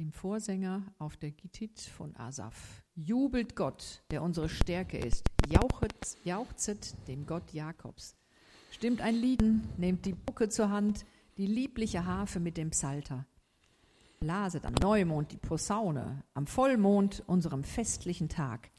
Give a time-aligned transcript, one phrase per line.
[0.00, 2.82] dem Vorsänger auf der Gittit von Asaph.
[2.94, 5.26] Jubelt Gott, der unsere Stärke ist.
[5.46, 8.16] Jauchet, jauchzet dem Gott Jakobs.
[8.72, 9.42] Stimmt ein Lied,
[9.78, 11.04] nehmt die Bucke zur Hand,
[11.36, 13.26] die liebliche Harfe mit dem Psalter.
[14.20, 18.70] Blaset am Neumond die Posaune, am Vollmond unserem festlichen Tag.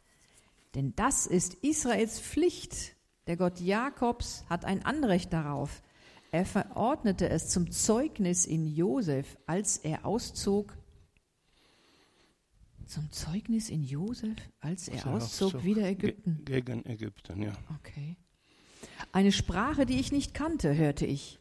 [0.73, 2.95] Denn das ist Israels Pflicht.
[3.27, 5.83] Der Gott Jakobs hat ein Anrecht darauf.
[6.31, 10.80] Er verordnete es zum Zeugnis in Josef, als er auszog.
[12.91, 16.41] Zum Zeugnis in Josef, als er auszog, auszog wieder Ägypten.
[16.43, 17.53] Ge gegen Ägypten, ja.
[17.79, 18.17] Okay.
[19.13, 21.39] Eine Sprache, die ich nicht kannte, hörte ich.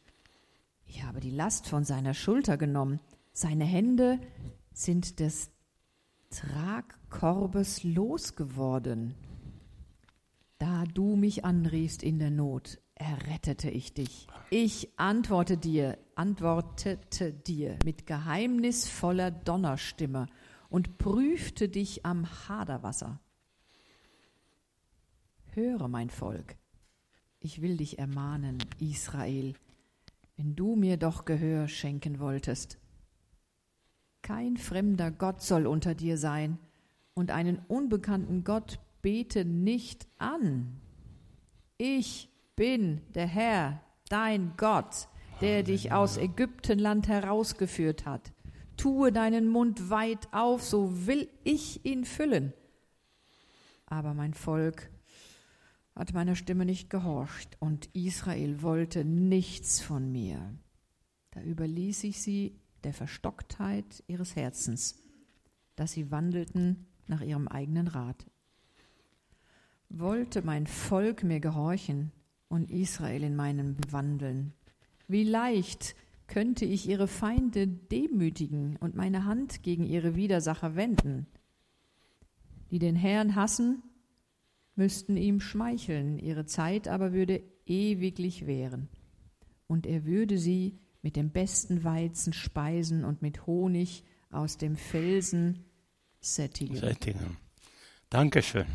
[0.87, 3.01] Ich habe die Last von seiner Schulter genommen.
[3.33, 4.21] Seine Hände
[4.73, 5.51] sind des
[6.31, 9.17] Tragkorbes losgeworden.
[10.59, 14.29] Da du mich anriefst in der Not, errettete ich dich.
[14.51, 20.29] Ich antworte dir, antwortete dir mit geheimnisvoller Donnerstimme
[20.71, 23.21] und prüfte dich am Haderwasser.
[25.53, 26.57] Höre, mein Volk,
[27.41, 29.55] ich will dich ermahnen, Israel,
[30.37, 32.79] wenn du mir doch Gehör schenken wolltest.
[34.23, 36.59] Kein fremder Gott soll unter dir sein,
[37.15, 40.81] und einen unbekannten Gott bete nicht an.
[41.77, 45.09] Ich bin der Herr, dein Gott,
[45.41, 48.33] der dich aus Ägyptenland herausgeführt hat.
[48.81, 52.55] Tue deinen Mund weit auf, so will ich ihn füllen.
[53.85, 54.91] Aber mein Volk
[55.95, 60.55] hat meiner Stimme nicht gehorcht, und Israel wollte nichts von mir.
[61.33, 64.97] Da überließ ich sie der Verstocktheit ihres Herzens,
[65.77, 68.31] dass sie wandelten nach ihrem eigenen Rat.
[69.91, 72.13] Wollte mein Volk mir gehorchen
[72.49, 74.55] und Israel in meinem wandeln,
[75.07, 75.95] wie leicht
[76.31, 81.27] könnte ich ihre Feinde demütigen und meine Hand gegen ihre Widersacher wenden.
[82.71, 83.83] Die den Herrn hassen,
[84.77, 88.89] müssten ihm schmeicheln, ihre Zeit aber würde ewiglich währen.
[89.67, 95.65] Und er würde sie mit dem besten Weizen speisen und mit Honig aus dem Felsen
[96.21, 96.77] sättigen.
[98.09, 98.67] Dankeschön.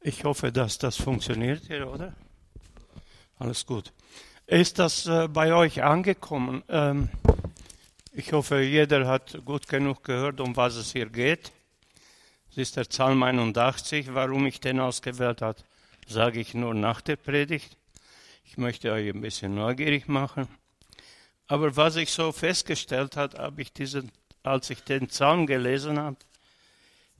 [0.00, 2.14] Ich hoffe, dass das funktioniert hier, oder?
[3.38, 3.92] Alles gut.
[4.48, 6.62] Ist das äh, bei euch angekommen?
[6.70, 7.10] Ähm,
[8.12, 11.52] ich hoffe, jeder hat gut genug gehört, um was es hier geht.
[12.50, 14.14] Es ist der Psalm 81.
[14.14, 15.58] Warum ich den ausgewählt habe,
[16.06, 17.76] sage ich nur nach der Predigt.
[18.46, 20.48] Ich möchte euch ein bisschen neugierig machen.
[21.46, 24.10] Aber was ich so festgestellt habe, habe ich diesen,
[24.44, 26.16] als ich den Psalm gelesen habe,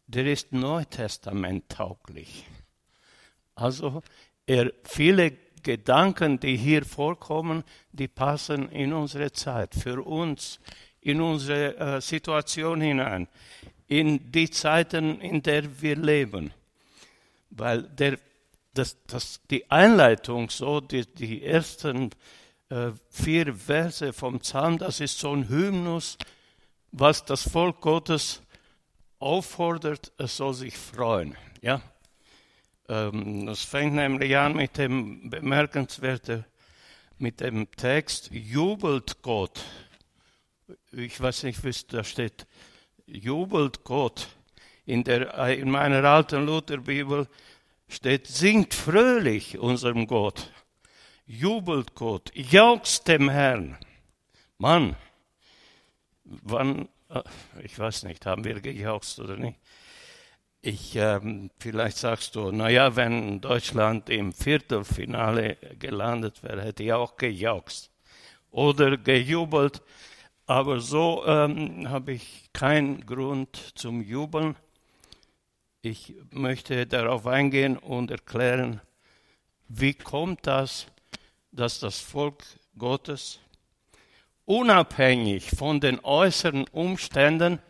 [0.07, 2.47] der ist Neutestament tauglich.
[3.55, 4.03] Also
[4.47, 10.61] er viele Gedanken, die hier vorkommen, die passen in unsere Zeit, für uns,
[11.01, 13.29] in unsere äh, Situation hinein,
[13.87, 16.53] in die Zeiten, in der wir leben.
[17.51, 18.19] Weil der,
[18.75, 22.11] das, das, die Einleitung, so die, die ersten
[22.69, 26.19] äh, vier Verse vom Psalm, das ist so ein Hymnus,
[26.93, 28.43] was das Volk Gottes
[29.19, 31.37] auffordert, es soll sich freuen.
[31.61, 31.83] Ja?
[32.89, 36.45] Ähm, das fängt nämlich an mit dem bemerkenswerten,
[37.19, 39.61] mit dem Text, jubelt Gott.
[40.93, 42.47] Ich weiß nicht, wie es da steht.
[43.07, 44.29] Jubelt Gott.
[44.87, 47.29] In, der, in meiner alten Lutherbibel
[47.89, 50.51] steht, singt fröhlich unserem Gott
[51.29, 53.77] jubelt Gott, jauchzt dem Herrn.
[54.57, 54.97] Mann,
[56.25, 57.23] wann, äh,
[57.63, 59.59] ich weiß nicht, haben wir gejauchzt oder nicht?
[60.61, 67.17] Ich, ähm, vielleicht sagst du, naja, wenn Deutschland im Viertelfinale gelandet wäre, hätte ich auch
[67.17, 67.93] gejauchzt
[68.51, 69.83] oder gejubelt.
[70.47, 74.57] Aber so ähm, habe ich keinen Grund zum Jubeln.
[75.81, 78.81] Ich möchte darauf eingehen und erklären,
[79.69, 80.87] wie kommt das,
[81.53, 82.43] dass das Volk
[82.77, 83.39] Gottes
[84.45, 87.61] unabhängig von den äußeren Umständen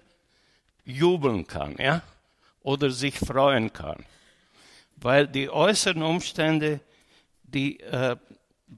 [0.85, 2.03] jubeln kann, ja,
[2.63, 4.05] oder sich freuen kann.
[4.97, 6.81] Weil die äußeren Umstände,
[7.43, 8.17] die äh,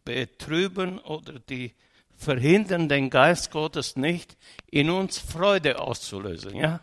[0.05, 1.75] betrüben oder die
[2.17, 4.37] verhindern den Geist Gottes nicht,
[4.71, 6.81] in uns Freude auszulösen, ja.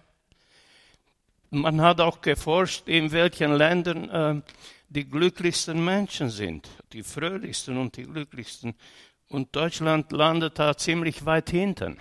[1.49, 4.41] Man hat auch geforscht, in welchen Ländern äh,
[4.89, 8.73] die glücklichsten Menschen sind, die fröhlichsten und die glücklichsten.
[9.29, 11.99] Und Deutschland landet da ziemlich weit hinten.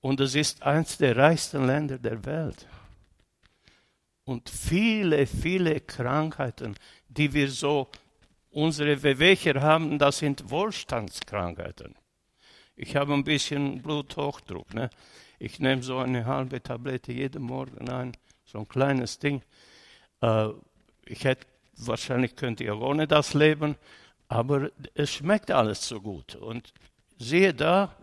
[0.00, 2.66] Und es ist eines der reichsten Länder der Welt.
[4.28, 6.74] Und viele, viele Krankheiten,
[7.08, 7.88] die wir so,
[8.50, 11.94] unsere Wehwehcher haben, das sind Wohlstandskrankheiten.
[12.76, 14.74] Ich habe ein bisschen Bluthochdruck.
[14.74, 14.90] Ne?
[15.38, 18.12] Ich nehme so eine halbe Tablette jeden Morgen ein,
[18.44, 19.40] so ein kleines Ding.
[20.20, 20.48] Äh,
[21.06, 21.46] ich hätte,
[21.78, 23.76] wahrscheinlich könnte ich ohne das leben,
[24.28, 26.36] aber es schmeckt alles so gut.
[26.36, 26.74] Und
[27.18, 27.96] siehe da,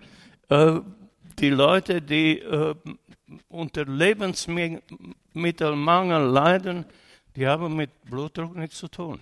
[0.50, 0.80] äh,
[1.40, 2.76] die Leute, die äh,
[3.50, 6.86] unter Lebensmittelmangel leiden,
[7.36, 9.20] die haben mit Blutdruck nichts zu tun.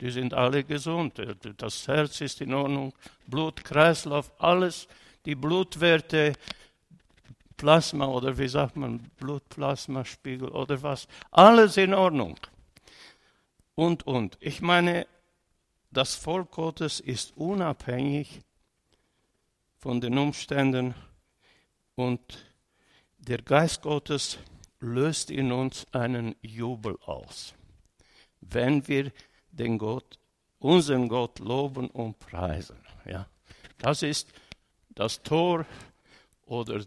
[0.00, 1.22] Die sind alle gesund.
[1.58, 2.92] Das Herz ist in Ordnung,
[3.26, 4.88] Blut, Kreislauf, alles,
[5.24, 6.32] die Blutwerte,
[7.56, 12.36] Plasma oder wie sagt man, Blutplasmaspiegel oder was, alles in Ordnung.
[13.76, 14.36] Und, und.
[14.40, 15.06] Ich meine,
[15.92, 18.40] das Volk Gottes ist unabhängig
[19.82, 20.94] von den Umständen
[21.96, 22.20] und
[23.18, 24.38] der Geist Gottes
[24.78, 27.52] löst in uns einen Jubel aus,
[28.40, 29.10] wenn wir
[29.50, 30.20] den Gott,
[30.60, 32.76] unseren Gott loben und preisen.
[33.04, 33.26] Ja,
[33.78, 34.32] das ist
[34.90, 35.66] das Tor
[36.46, 36.84] oder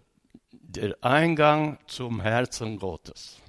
[0.53, 3.41] der Eingang zum Herzen Gottes.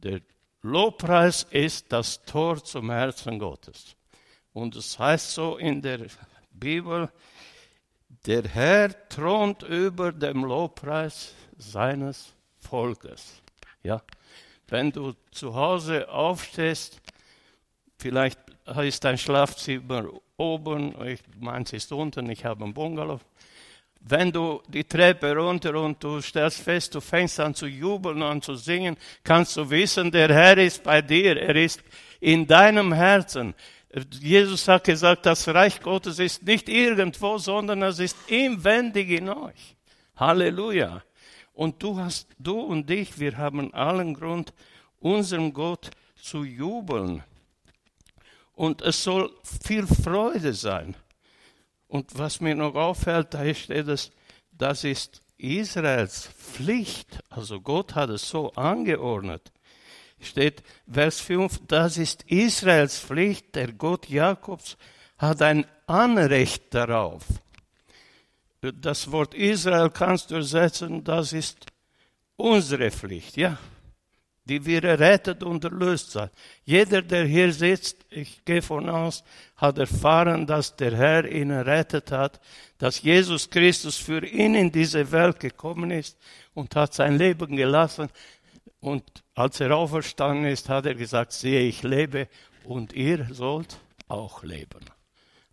[0.00, 0.20] Der
[0.60, 3.96] Lobpreis ist das Tor zum Herzen Gottes.
[4.52, 6.08] Und es heißt so in der
[6.50, 7.10] Bibel,
[8.08, 13.42] der Herr thront über dem Lobpreis seines Volkes.
[13.82, 14.02] Ja,
[14.68, 17.00] wenn du zu Hause aufstehst,
[17.98, 18.38] vielleicht
[18.82, 23.20] ist dein Schlafzimmer oben, ich meins ist unten, ich habe einen Bungalow.
[24.00, 28.44] Wenn du die Treppe runter und du stellst fest, du fängst an zu jubeln und
[28.44, 31.82] zu singen, kannst du wissen, der Herr ist bei dir, er ist
[32.20, 33.54] in deinem Herzen.
[34.20, 39.76] Jesus hat gesagt, das Reich Gottes ist nicht irgendwo, sondern es ist inwendig in euch.
[40.16, 41.02] Halleluja.
[41.54, 44.52] Und du hast, du und ich, wir haben allen Grund,
[45.00, 45.90] unserem Gott
[46.20, 47.24] zu jubeln.
[48.52, 50.94] Und es soll viel Freude sein.
[51.86, 54.10] Und was mir noch auffällt, da steht es,
[54.52, 57.20] das ist Israels Pflicht.
[57.30, 59.50] Also Gott hat es so angeordnet
[60.20, 64.76] steht Vers 5, das ist Israels Pflicht, der Gott Jakobs
[65.18, 67.24] hat ein Anrecht darauf.
[68.60, 71.66] Das Wort Israel kannst du ersetzen, das ist
[72.36, 73.58] unsere Pflicht, ja,
[74.44, 76.30] die wir errettet und erlöst sind.
[76.64, 79.22] Jeder, der hier sitzt, ich gehe von aus,
[79.56, 82.40] hat erfahren, dass der Herr ihn errettet hat,
[82.78, 86.16] dass Jesus Christus für ihn in diese Welt gekommen ist
[86.54, 88.08] und hat sein Leben gelassen.
[88.80, 89.04] Und
[89.38, 92.26] als er auferstanden ist, hat er gesagt, sehe, ich lebe
[92.64, 94.84] und ihr sollt auch leben.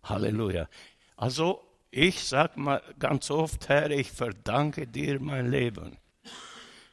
[0.02, 0.68] Halleluja.
[1.16, 1.62] Also
[1.92, 5.98] ich sage mal ganz oft, Herr, ich verdanke dir mein Leben.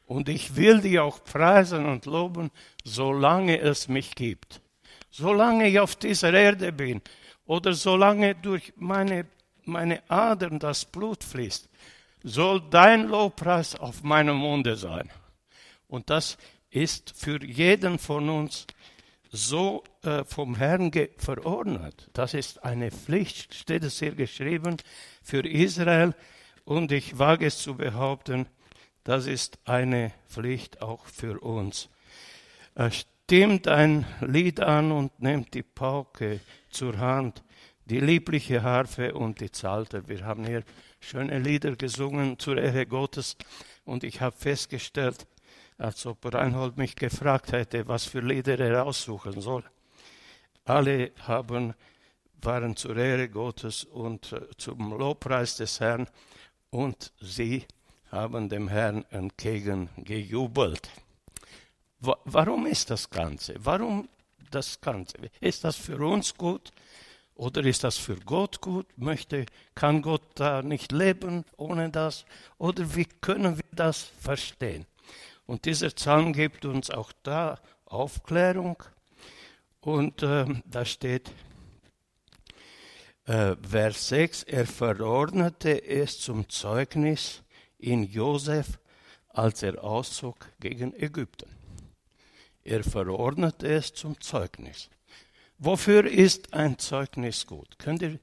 [0.05, 2.51] Und ich will dich auch preisen und loben,
[2.83, 4.61] solange es mich gibt.
[5.09, 7.01] Solange ich auf dieser Erde bin
[7.47, 9.25] oder solange durch meine,
[9.65, 11.67] meine Adern das Blut fließt,
[12.21, 15.09] soll dein Lobpreis auf meinem Munde sein.
[15.87, 16.37] Und das
[16.73, 18.65] ist für jeden von uns
[19.31, 22.09] so äh, vom Herrn verordnet.
[22.13, 24.77] Das ist eine Pflicht, steht es hier geschrieben,
[25.21, 26.13] für Israel.
[26.65, 28.47] Und ich wage es zu behaupten,
[29.03, 31.89] das ist eine Pflicht auch für uns.
[32.75, 37.43] Er stimmt ein Lied an und nimmt die Pauke zur Hand,
[37.85, 40.07] die liebliche Harfe und die Psalter.
[40.07, 40.63] Wir haben hier
[40.99, 43.35] schöne Lieder gesungen zur Ehre Gottes
[43.83, 45.27] und ich habe festgestellt,
[45.83, 49.63] als ob Reinhold mich gefragt hätte, was für Lieder er aussuchen soll.
[50.63, 51.73] Alle haben,
[52.41, 56.07] waren zur Ehre Gottes und äh, zum Lobpreis des Herrn
[56.69, 57.65] und sie
[58.11, 60.89] haben dem Herrn entgegengejubelt.
[61.99, 63.55] Warum ist das Ganze?
[63.59, 64.07] Warum
[64.51, 65.17] das Ganze?
[65.41, 66.71] Ist das für uns gut
[67.35, 68.85] oder ist das für Gott gut?
[68.97, 72.25] Möchte, kann Gott da nicht leben ohne das?
[72.57, 74.85] Oder wie können wir das verstehen?
[75.45, 78.81] Und dieser Psalm gibt uns auch da Aufklärung.
[79.81, 81.31] Und äh, da steht,
[83.25, 87.41] äh, Vers 6, er verordnete es zum Zeugnis
[87.77, 88.79] in Josef,
[89.29, 91.49] als er auszog gegen Ägypten.
[92.63, 94.89] Er verordnete es zum Zeugnis.
[95.57, 97.77] Wofür ist ein Zeugnis gut?
[97.77, 98.19] Könnt ihr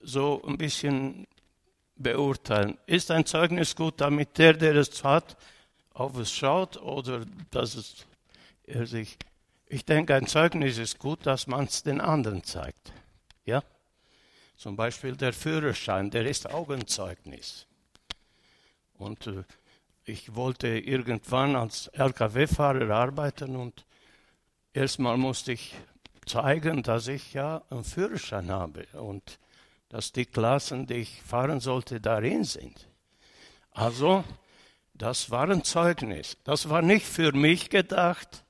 [0.00, 1.26] so ein bisschen
[1.96, 2.78] beurteilen?
[2.86, 5.36] Ist ein Zeugnis gut, damit der, der es hat,
[5.94, 8.06] auf es schaut oder dass es
[8.64, 9.18] er sich.
[9.66, 12.92] Ich denke, ein Zeugnis ist gut, dass man es den anderen zeigt.
[13.44, 13.62] Ja?
[14.56, 17.66] Zum Beispiel der Führerschein, der ist Augenzeugnis.
[18.94, 19.44] Und äh,
[20.04, 23.86] ich wollte irgendwann als LKW-Fahrer arbeiten und
[24.72, 25.74] erstmal musste ich
[26.26, 28.86] zeigen, dass ich ja einen Führerschein habe.
[28.92, 29.38] Und
[29.88, 32.88] dass die Klassen, die ich fahren sollte, darin sind.
[33.72, 34.24] Also,
[35.02, 36.36] das war ein Zeugnis.
[36.44, 38.44] Das war nicht für mich gedacht,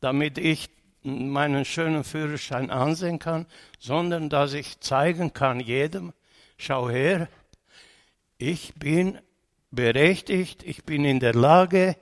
[0.00, 0.70] damit ich
[1.02, 3.44] meinen schönen Führerschein ansehen kann,
[3.78, 6.14] sondern dass ich zeigen kann jedem,
[6.56, 7.28] schau her,
[8.38, 9.18] ich bin
[9.70, 11.98] berechtigt, ich bin in der Lage,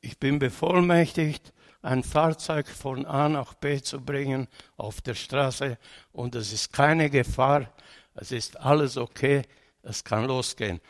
[0.00, 5.76] ich bin bevollmächtigt, ein Fahrzeug von A nach B zu bringen auf der Straße
[6.12, 7.68] und es ist keine Gefahr,
[8.14, 9.42] es ist alles okay,
[9.82, 10.80] es kann losgehen.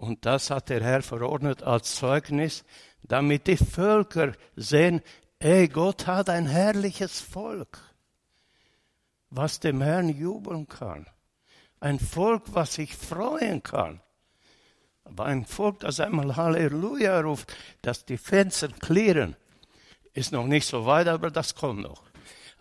[0.00, 2.64] Und das hat der Herr verordnet als Zeugnis,
[3.02, 5.02] damit die Völker sehen,
[5.40, 7.78] ey, Gott hat ein herrliches Volk,
[9.28, 11.04] was dem Herrn jubeln kann.
[11.80, 14.00] Ein Volk, was sich freuen kann.
[15.04, 19.36] Aber ein Volk, das einmal Halleluja ruft, dass die Fenster klirren,
[20.14, 22.04] ist noch nicht so weit, aber das kommt noch.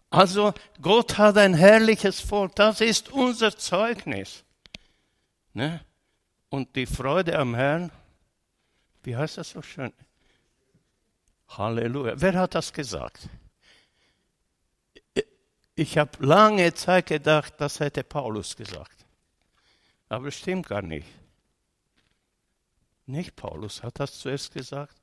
[0.09, 4.43] Also Gott hat ein herrliches Volk, das ist unser Zeugnis.
[5.53, 5.79] Ne?
[6.49, 7.91] Und die Freude am Herrn,
[9.03, 9.93] wie heißt das so schön?
[11.49, 12.13] Halleluja.
[12.17, 13.29] Wer hat das gesagt?
[15.75, 19.05] Ich habe lange Zeit gedacht, das hätte Paulus gesagt.
[20.09, 21.07] Aber es stimmt gar nicht.
[23.05, 24.95] Nicht Paulus hat das zuerst gesagt,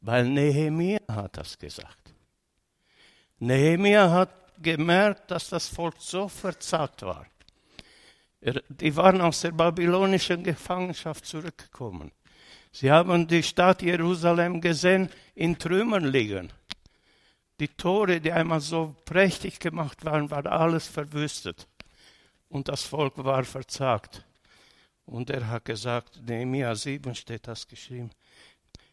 [0.00, 2.14] weil Nehemia hat das gesagt.
[3.38, 4.30] Nehemia hat
[4.62, 7.26] gemerkt, dass das Volk so verzagt war.
[8.40, 12.10] Die waren aus der babylonischen Gefangenschaft zurückgekommen.
[12.72, 16.50] Sie haben die Stadt Jerusalem gesehen, in Trümmern liegen.
[17.58, 21.66] Die Tore, die einmal so prächtig gemacht waren, war alles verwüstet.
[22.48, 24.24] Und das Volk war verzagt.
[25.04, 28.10] Und er hat gesagt, Nehemiah 7 steht das geschrieben.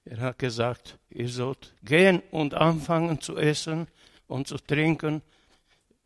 [0.03, 3.87] Er hat gesagt, ihr sollt gehen und anfangen zu essen
[4.27, 5.21] und zu trinken.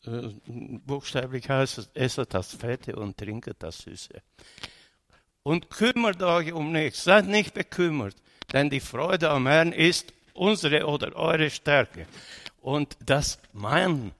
[0.05, 4.21] Äh, buchstäblich heißt es, esset das Fette und trinket das Süße.
[5.43, 8.15] Und kümmert euch um nichts, seid nicht bekümmert,
[8.53, 12.07] denn die Freude am Herrn ist unsere oder eure Stärke.
[12.61, 14.11] Und das meinen,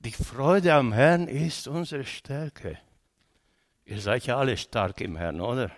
[0.00, 2.78] die Freude am Herrn ist unsere Stärke.
[3.84, 5.70] Ihr seid ja alle stark im Herrn, oder?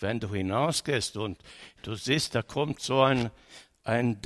[0.00, 1.38] Wenn du hinausgehst und
[1.82, 3.30] du siehst, da kommt so ein,
[3.84, 4.20] ein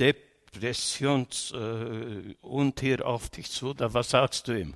[0.55, 4.75] Depressionsuntier äh, auf dich zu, da was sagst du ihm?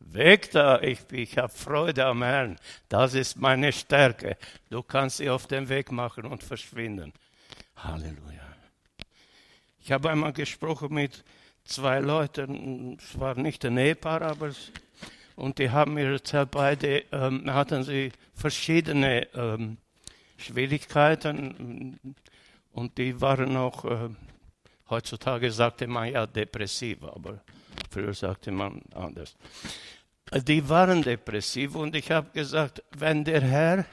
[0.00, 2.56] Weg da, ich, ich habe Freude am Herrn.
[2.88, 4.36] Das ist meine Stärke.
[4.70, 7.12] Du kannst sie auf den Weg machen und verschwinden.
[7.76, 8.48] Halleluja.
[9.80, 11.24] Ich habe einmal gesprochen mit
[11.64, 14.52] zwei Leuten, es war nicht ein Ehepaar, aber
[15.38, 19.76] und die haben mir erzählt, beide ähm, hatten sie verschiedene ähm,
[20.36, 22.00] Schwierigkeiten
[22.72, 24.08] und die waren auch, äh,
[24.90, 27.40] heutzutage sagte man ja depressiv, aber
[27.90, 29.36] früher sagte man anders.
[30.32, 33.84] Die waren depressiv und ich habe gesagt, wenn der Herr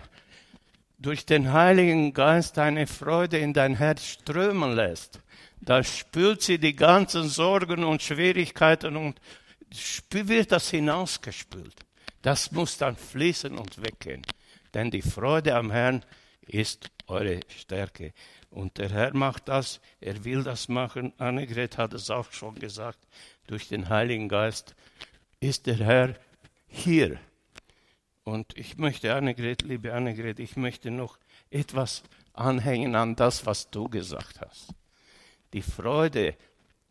[0.97, 5.19] durch den Heiligen Geist deine Freude in dein Herz strömen lässt,
[5.61, 9.19] dann spült sie die ganzen Sorgen und Schwierigkeiten und
[10.11, 11.75] wird das hinausgespült.
[12.21, 14.23] Das muss dann fließen und weggehen.
[14.73, 16.03] Denn die Freude am Herrn
[16.47, 18.13] ist eure Stärke.
[18.55, 21.11] Und der Herr macht das, er will das machen.
[21.17, 22.99] Annegret hat es auch schon gesagt,
[23.47, 24.75] durch den Heiligen Geist
[25.41, 26.15] ist der Herr
[26.65, 27.19] hier.
[28.23, 31.19] Und ich möchte, Annegret, liebe Annegret, ich möchte noch
[31.49, 34.69] etwas anhängen an das, was du gesagt hast.
[35.51, 36.37] Die Freude,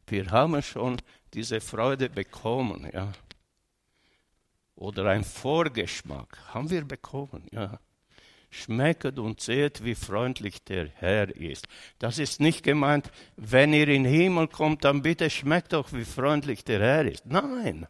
[0.07, 1.01] wir haben schon
[1.33, 3.11] diese Freude bekommen, ja.
[4.75, 7.81] Oder ein Vorgeschmack haben wir bekommen, ja.
[8.55, 11.67] Schmecket und seht, wie freundlich der Herr ist.
[11.99, 16.05] Das ist nicht gemeint, wenn ihr in den Himmel kommt, dann bitte schmeckt doch, wie
[16.05, 17.27] freundlich der Herr ist.
[17.27, 17.89] Nein.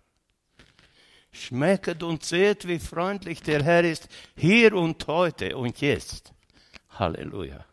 [1.33, 6.33] Schmecket und seht, wie freundlich der Herr ist, hier und heute und jetzt.
[6.89, 7.67] Halleluja.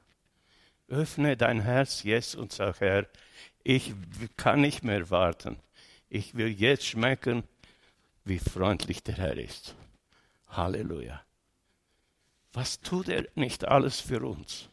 [0.90, 3.08] Öffne dein Herz jetzt und sag, Herr,
[3.64, 3.94] ich
[4.36, 5.60] kann nicht mehr warten.
[6.10, 7.44] Ich will jetzt schmecken,
[8.26, 9.76] wie freundlich der Herr ist.
[10.50, 11.22] Halleluja.
[12.54, 14.70] Was tut er nicht alles für uns?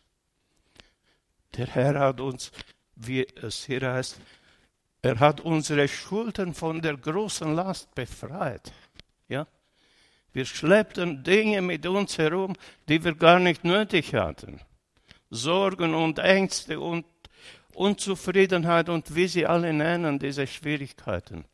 [1.56, 2.50] Der Herr hat uns,
[2.96, 4.20] wie es hier heißt,
[5.02, 8.72] er hat unsere Schultern von der großen Last befreit.
[9.28, 9.46] Ja?
[10.32, 12.54] Wir schleppten Dinge mit uns herum,
[12.88, 14.60] die wir gar nicht nötig hatten.
[15.30, 17.06] Sorgen und Ängste und
[17.74, 21.44] Unzufriedenheit und wie sie alle nennen, diese Schwierigkeiten.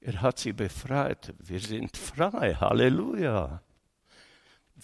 [0.00, 1.32] Er hat sie befreit.
[1.38, 2.54] Wir sind frei.
[2.54, 3.62] Halleluja.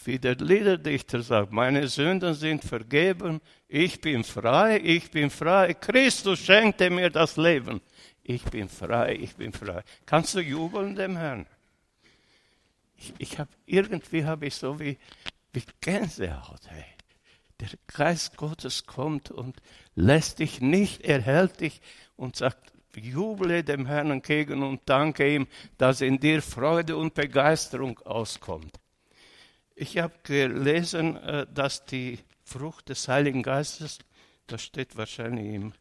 [0.04, 3.40] Wie der Liederdichter sagt, meine Sünden sind vergeben.
[3.68, 5.75] Ich bin frei, ich bin frei.
[5.75, 7.80] Christus schenkte mir das Leben.
[8.23, 9.82] Ich bin frei, ich bin frei.
[10.06, 11.47] Kannst du jubeln dem Herrn?
[12.97, 14.99] Ich, ich habe irgendwie habe ich so wie,
[15.52, 16.61] wie Gänsehaut.
[16.68, 16.85] Hey.
[17.61, 19.56] Der Geist Gottes kommt und
[19.94, 21.82] lässt dich nicht, er hält dich
[22.16, 27.99] und sagt, juble dem Herrn entgegen und danke ihm, dass in dir Freude und Begeisterung
[28.00, 28.78] auskommt.
[29.80, 33.99] Ich habe gelesen, äh, dass die Frucht des Heiligen Geistes,
[34.46, 35.72] das steht wahrscheinlich im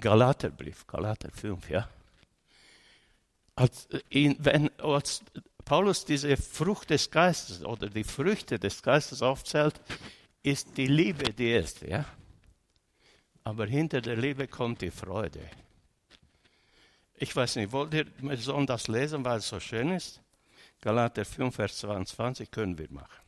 [0.00, 1.90] Galaterbrief, Galater 5, ja.
[3.54, 5.22] Als, äh, wenn, als
[5.66, 9.78] Paulus diese Frucht des Geistes oder die Früchte des Geistes aufzählt,
[10.42, 12.06] ist die Liebe die erste, ja.
[13.44, 15.42] Aber hinter der Liebe kommt die Freude.
[17.16, 20.22] Ich weiß nicht, wollt ihr, wir sollen das lesen, weil es so schön ist?
[20.80, 23.20] Galater 5, Vers 22 können wir machen.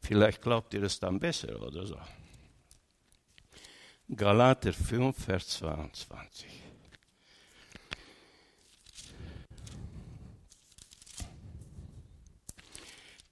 [0.00, 1.98] Vielleicht glaubt ihr es dann besser oder so.
[4.14, 6.46] Galater 5, Vers 22.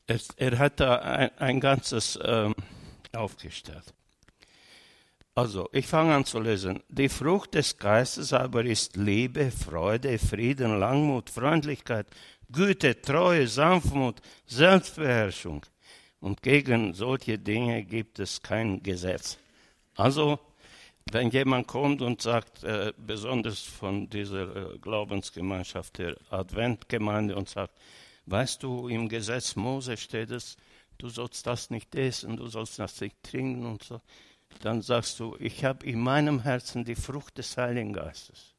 [0.09, 2.55] Er, er hat da ein, ein ganzes ähm,
[3.13, 3.95] aufgestellt.
[5.35, 6.83] Also, ich fange an zu lesen.
[6.89, 12.07] Die Frucht des Geistes aber ist Liebe, Freude, Frieden, Langmut, Freundlichkeit,
[12.51, 15.65] Güte, Treue, Sanftmut, Selbstbeherrschung.
[16.21, 19.39] Und gegen solche Dinge gibt es kein Gesetz.
[19.95, 20.39] Also,
[21.11, 27.73] wenn jemand kommt und sagt, äh, besonders von dieser äh, Glaubensgemeinschaft der Adventgemeinde und sagt,
[28.27, 30.57] weißt du, im Gesetz Mose steht es,
[30.99, 34.01] du sollst das nicht essen, du sollst das nicht trinken und so,
[34.63, 38.56] dann sagst du, ich habe in meinem Herzen die Frucht des Heiligen Geistes.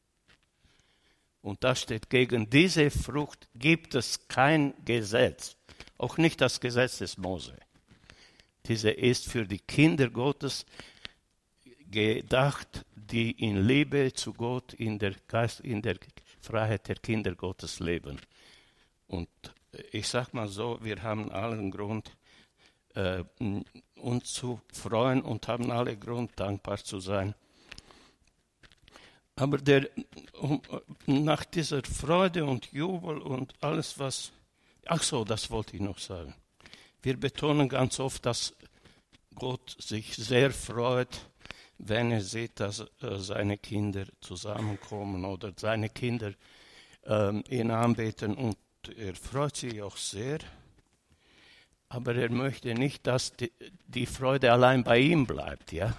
[1.48, 5.56] Und da steht, gegen diese Frucht gibt es kein Gesetz,
[5.96, 7.56] auch nicht das Gesetz des Mose.
[8.66, 10.66] Diese ist für die Kinder Gottes
[11.90, 15.96] gedacht, die in Liebe zu Gott, in der, Geist, in der
[16.42, 18.20] Freiheit der Kinder Gottes leben.
[19.06, 19.30] Und
[19.92, 22.14] ich sage mal so, wir haben allen Grund,
[22.94, 23.24] äh,
[23.94, 27.34] uns zu freuen und haben alle Grund, dankbar zu sein.
[29.38, 29.88] Aber der,
[31.06, 34.32] nach dieser Freude und Jubel und alles, was.
[34.86, 36.34] Ach so, das wollte ich noch sagen.
[37.02, 38.54] Wir betonen ganz oft, dass
[39.34, 41.30] Gott sich sehr freut,
[41.78, 46.32] wenn er sieht, dass äh, seine Kinder zusammenkommen oder seine Kinder
[47.04, 48.34] äh, ihn anbeten.
[48.34, 48.56] Und
[48.96, 50.38] er freut sich auch sehr
[51.88, 53.52] aber er möchte nicht, dass die,
[53.86, 55.94] die Freude allein bei ihm bleibt, ja.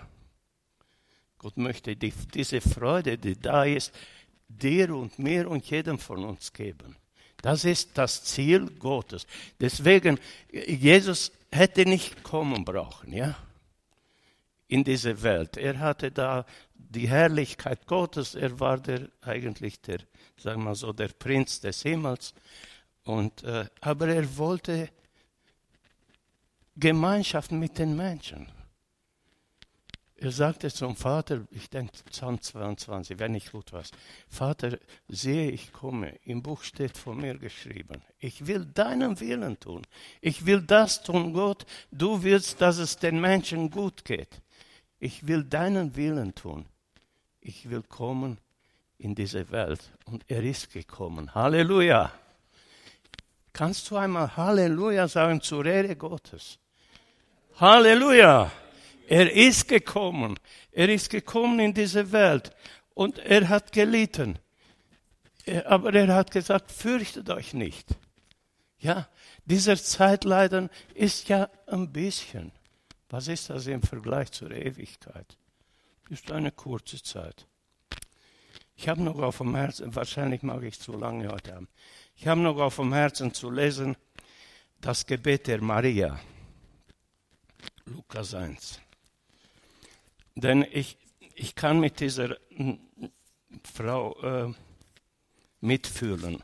[1.40, 3.94] Gott möchte die, diese Freude, die da ist,
[4.48, 6.98] dir und mir und jedem von uns geben.
[7.42, 9.26] Das ist das Ziel Gottes.
[9.60, 10.20] Deswegen,
[10.52, 13.38] Jesus hätte nicht kommen brauchen, ja,
[14.68, 15.56] in diese Welt.
[15.56, 18.36] Er hatte da die Herrlichkeit Gottes.
[18.36, 20.00] Er war der, eigentlich der,
[20.38, 22.34] sagen wir so, der Prinz des Himmels.
[23.06, 24.90] Und, äh, aber er wollte
[26.76, 28.52] Gemeinschaft mit den Menschen.
[30.22, 33.92] Er sagte zum Vater, ich denke Psalm 22, wenn ich gut weiß,
[34.28, 34.78] Vater,
[35.08, 39.84] sehe ich komme, im Buch steht von mir geschrieben, ich will deinen Willen tun,
[40.20, 44.42] ich will das tun, Gott, du willst, dass es den Menschen gut geht.
[45.00, 46.66] Ich will deinen Willen tun.
[47.40, 48.38] Ich will kommen
[48.98, 49.80] in diese Welt.
[50.06, 51.34] Und er ist gekommen.
[51.34, 52.12] Halleluja.
[53.54, 56.60] Kannst du einmal Halleluja sagen zur Ehre Gottes?
[57.56, 58.52] Halleluja.
[59.10, 60.40] Er ist gekommen.
[60.72, 62.52] Er ist gekommen in diese Welt
[62.94, 64.38] und er hat gelitten.
[65.66, 67.88] Aber er hat gesagt, fürchtet euch nicht.
[68.78, 69.10] Ja,
[69.46, 72.52] dieser Zeitleiden ist ja ein bisschen.
[73.10, 75.40] Was ist das im Vergleich zur Ewigkeit?
[76.12, 77.48] Ist eine kurze Zeit.
[78.76, 81.68] Ich habe noch auf dem Herzen, wahrscheinlich mag ich zu lange heute haben.
[82.16, 83.98] Ich habe noch auf dem Herzen zu lesen
[84.82, 86.20] das Gebet der Maria.
[87.86, 88.80] Lukas 1.
[90.36, 90.98] Denn ich,
[91.36, 92.38] ich kann mit dieser
[93.64, 94.54] Frau äh,
[95.62, 96.44] mitfühlen,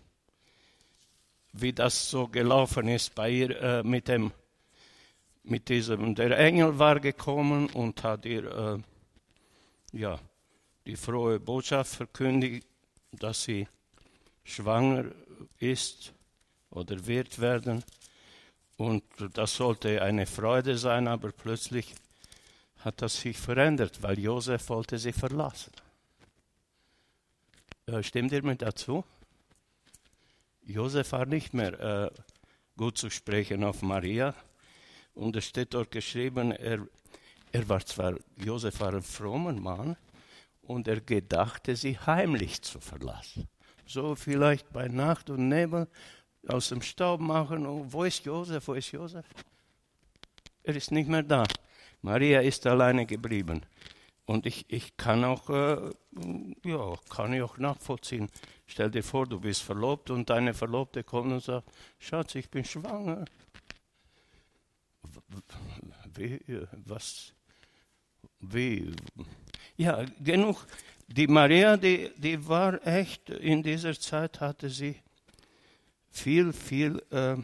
[1.54, 4.32] wie das so gelaufen ist bei ihr äh, mit dem,
[5.44, 8.84] mit diesem, der Engel war gekommen und hat ihr,
[9.94, 10.20] äh, ja,
[10.86, 12.68] die frohe Botschaft verkündigt,
[13.12, 13.68] dass sie
[14.44, 15.06] schwanger
[15.60, 16.14] ist
[16.70, 17.84] oder wird werden.
[18.78, 21.96] Und das sollte eine Freude sein, aber plötzlich
[22.86, 25.72] hat das sich verändert, weil Josef wollte sie verlassen.
[27.88, 29.04] Äh, stimmt ihr mir dazu?
[30.62, 32.12] Josef war nicht mehr äh,
[32.78, 34.36] gut zu sprechen auf Maria.
[35.16, 36.88] Und es steht dort geschrieben, er,
[37.52, 39.98] er war zwar, Josef war ein frommer Mann
[40.62, 43.48] und er gedachte, sie heimlich zu verlassen.
[43.88, 45.88] So vielleicht bei Nacht und Nebel
[46.48, 47.66] aus dem Staub machen.
[47.66, 48.68] Und wo ist Josef?
[48.68, 49.26] Wo ist Josef?
[50.64, 51.46] Er ist nicht mehr da.
[52.06, 53.62] Maria ist alleine geblieben.
[54.28, 55.90] Und ich, ich kann auch, äh,
[56.64, 58.30] ja, kann ich auch nachvollziehen.
[58.68, 62.64] Stell dir vor, du bist verlobt und deine Verlobte kommt und sagt, Schatz, ich bin
[62.64, 63.26] schwanger.
[66.14, 66.40] Wie,
[66.86, 67.34] was,
[68.40, 68.92] wie?
[69.76, 70.68] Ja, genug.
[71.08, 74.96] Die Maria, die, die war echt, in dieser Zeit hatte sie
[76.12, 77.36] viel, viel äh,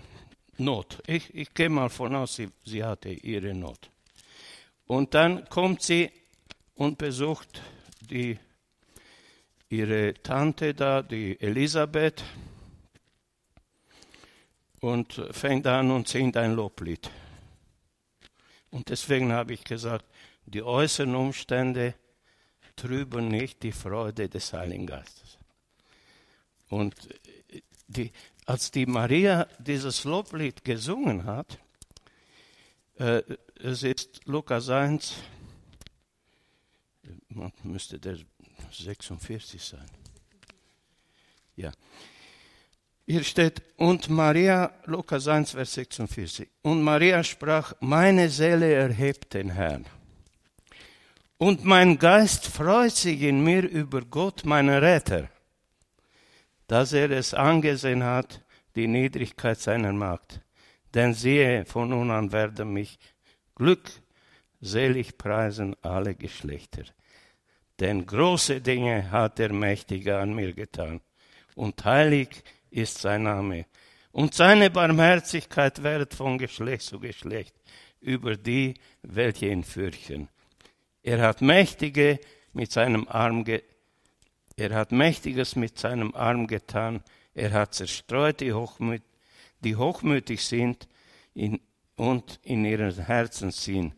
[0.58, 1.02] Not.
[1.08, 3.92] Ich, ich gehe mal von aus, sie, sie hatte ihre Not.
[4.92, 6.12] Und dann kommt sie
[6.76, 7.62] und besucht
[8.02, 8.38] die,
[9.70, 12.22] ihre Tante da, die Elisabeth,
[14.82, 17.10] und fängt an und singt ein Loblied.
[18.72, 20.04] Und deswegen habe ich gesagt,
[20.46, 21.96] die äußeren Umstände
[22.76, 25.38] trüben nicht die Freude des Heiligen Geistes.
[26.68, 26.96] Und
[27.88, 28.12] die,
[28.46, 31.60] als die Maria dieses Loblied gesungen hat,
[33.02, 33.24] äh,
[33.56, 35.16] es ist Lukas 1,
[37.64, 38.18] müsste der
[38.72, 39.90] 46 sein.
[41.56, 41.72] Ja.
[43.08, 49.50] Hier steht, und Maria, Lukas 1, Vers 46, und Maria sprach, meine Seele erhebt den
[49.50, 49.86] Herrn.
[51.38, 55.28] Und mein Geist freut sich in mir über Gott, meinen Retter,
[56.68, 58.44] dass er es angesehen hat,
[58.76, 60.40] die Niedrigkeit seiner Magd.
[60.94, 63.00] Denn siehe, von nun an werden mich
[63.56, 66.84] glückselig preisen alle Geschlechter.
[67.80, 71.02] Denn große Dinge hat der Mächtige an mir getan,
[71.56, 72.30] und heilig
[72.70, 73.66] ist sein Name.
[74.12, 77.56] Und seine Barmherzigkeit wird von Geschlecht zu Geschlecht
[78.02, 80.30] über die, welche ihn fürchten.
[81.02, 82.20] Er hat Mächtige
[82.54, 83.64] mit seinem Arm ge
[84.58, 87.04] er hat Mächtiges mit seinem Arm getan.
[87.34, 89.02] Er hat zerstreut die, Hochmüt
[89.62, 90.88] die hochmütig sind
[91.34, 91.60] in,
[91.96, 93.94] und in ihren Herzen sind.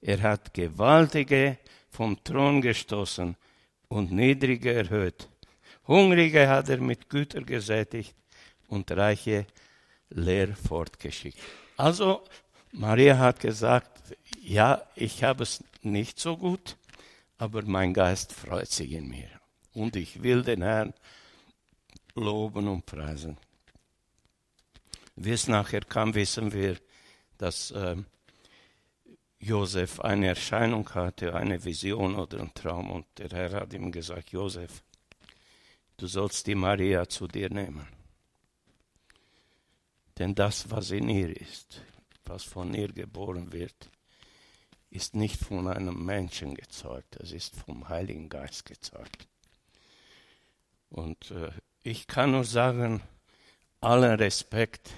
[0.00, 1.58] Er hat Gewaltige
[1.90, 3.36] vom Thron gestoßen
[3.88, 5.28] und Niedrige erhöht.
[5.86, 8.14] Hungrige hat er mit Gütern gesättigt
[8.68, 9.46] und Reiche
[10.08, 11.38] leer fortgeschickt.
[11.76, 12.22] Also
[12.72, 13.90] Maria hat gesagt,
[14.40, 16.76] ja, ich habe es nicht so gut,
[17.38, 19.28] aber mein Geist freut sich in mir.
[19.72, 20.94] Und ich will den Herrn
[22.14, 23.36] loben und preisen.
[25.16, 26.76] Wie es nachher kam, wissen wir,
[27.38, 27.96] dass äh,
[29.38, 32.90] Josef eine Erscheinung hatte, eine Vision oder einen Traum.
[32.90, 34.82] Und der Herr hat ihm gesagt, Josef,
[35.96, 37.86] du sollst die Maria zu dir nehmen.
[40.18, 41.80] Denn das, was in ihr ist,
[42.24, 43.90] was von ihr geboren wird,
[44.90, 49.28] ist nicht von einem Menschen gezeugt, es ist vom Heiligen Geist gezeugt.
[50.90, 51.50] Und äh,
[51.82, 53.00] ich kann nur sagen,
[53.80, 54.90] allen Respekt,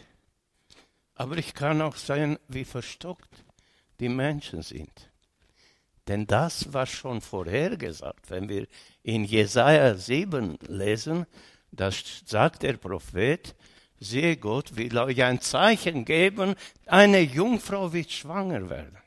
[1.15, 3.45] aber ich kann auch sagen, wie verstockt
[4.01, 5.11] die Menschen sind.
[6.09, 8.29] Denn das war schon vorhergesagt.
[8.29, 8.67] Wenn wir
[9.05, 11.27] in Jesaja 7 lesen,
[11.71, 11.91] da
[12.27, 13.55] sagt der Prophet,
[14.01, 18.99] siehe Gott will euch ein Zeichen geben, eine Jungfrau wird schwanger werden.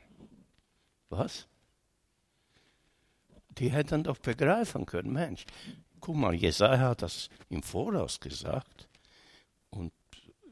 [1.09, 1.47] Was?
[3.49, 5.45] Die hätten doch begreifen können, Mensch,
[5.99, 8.88] guck mal, Jesaja hat das im Voraus gesagt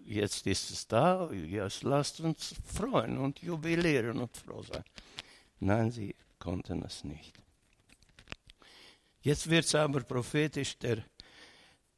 [0.05, 4.83] jetzt ist es da, jetzt lasst uns freuen und jubilieren und froh sein.
[5.59, 7.33] Nein, sie konnten es nicht.
[9.21, 11.03] Jetzt wird es aber prophetisch, der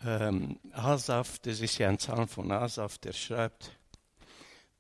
[0.03, 3.71] ähm, Asaf, das ist ja ein Psalm von Asaf, der schreibt,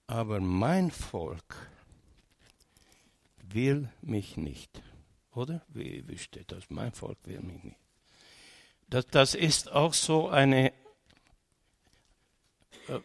[0.07, 1.71] aber mein Volk
[3.41, 4.81] will mich nicht.
[5.31, 5.65] Oder?
[5.69, 6.69] Wie, wie steht das?
[6.69, 7.79] Mein Volk will mich nicht.
[8.87, 10.71] Das, das ist auch so eine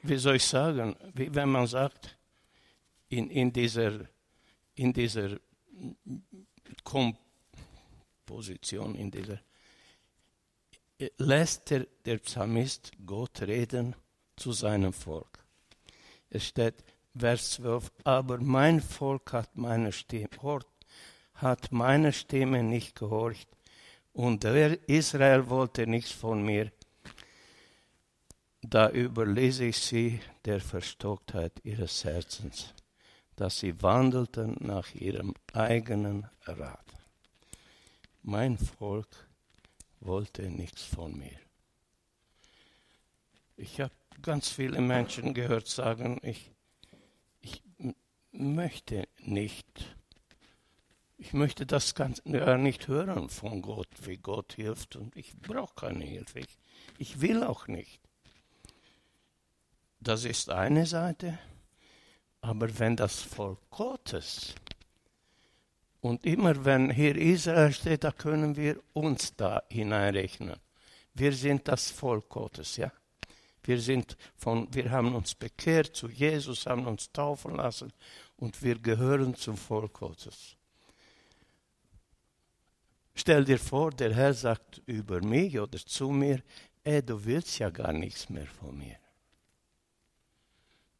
[0.03, 2.16] wie soll ich sagen, wie wenn man sagt,
[3.09, 4.01] in, in dieser,
[4.75, 5.38] in dieser
[6.85, 9.40] Komposition, in dieser,
[10.99, 13.97] äh, lässt der, der Psalmist Gott reden
[14.37, 15.45] zu seinem Volk.
[16.29, 16.85] Es steht,
[17.16, 20.29] Vers 12, aber mein Volk hat meine Stimme,
[21.35, 23.49] hat meine Stimme nicht gehorcht.
[24.12, 26.71] Und Israel wollte nichts von mir
[28.71, 32.73] da überlese ich sie der Verstocktheit ihres Herzens,
[33.35, 36.87] dass sie wandelten nach ihrem eigenen Rat.
[38.23, 39.09] Mein Volk
[39.99, 41.39] wollte nichts von mir.
[43.57, 46.53] Ich habe ganz viele Menschen gehört sagen, ich,
[47.41, 47.63] ich
[48.31, 49.97] möchte nicht,
[51.19, 55.75] ich möchte das ganz gar nicht hören von Gott, wie Gott hilft und ich brauche
[55.75, 56.39] keine Hilfe.
[56.39, 56.59] Ich,
[56.99, 58.01] ich will auch nicht.
[60.01, 61.39] Das ist eine Seite,
[62.41, 64.55] aber wenn das Volk Gottes
[66.01, 70.57] und immer wenn hier Israel steht, da können wir uns da hineinrechnen.
[71.13, 72.91] Wir sind das Volk Gottes, ja.
[73.63, 77.93] Wir sind von, wir haben uns bekehrt zu Jesus, haben uns taufen lassen
[78.37, 80.57] und wir gehören zum Volk Gottes.
[83.15, 86.43] Stell dir vor, der Herr sagt über mich oder zu mir,
[86.85, 89.00] ey, du willst ja gar nichts mehr von mir.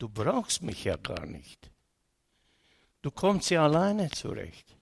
[0.01, 1.71] Du brauchst mich ja gar nicht.
[3.03, 4.75] Du kommst ja alleine zurecht.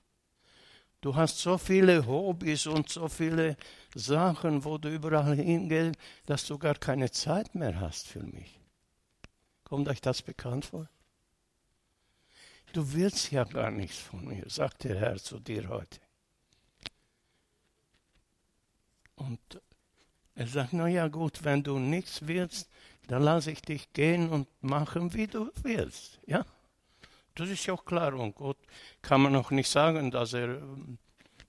[1.01, 3.57] Du hast so viele Hobbys und so viele
[3.97, 8.61] Sachen, wo du überall hingehst, dass du gar keine Zeit mehr hast für mich.
[9.65, 10.89] Kommt euch das bekannt vor?
[12.73, 16.01] Du willst ja gar nichts von mir, sagt der Herr zu dir heute.
[19.17, 19.41] Und
[20.37, 22.71] er sagt, na ja gut, wenn du nichts willst,
[23.09, 26.21] dann lasse ich dich gehen und machen, wie du willst.
[26.27, 26.45] Ja,
[27.35, 28.15] das ist ja auch klar.
[28.15, 28.59] Und Gott
[29.03, 30.99] kann man auch nicht sagen, dass er ähm,